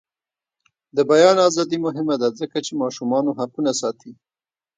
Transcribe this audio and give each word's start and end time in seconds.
د 0.95 0.97
بیان 1.11 1.37
ازادي 1.47 1.77
مهمه 1.85 2.15
ده 2.21 2.27
ځکه 2.39 2.57
چې 2.65 2.79
ماشومانو 2.81 3.35
حقونه 3.39 3.71
ساتي. 3.81 4.11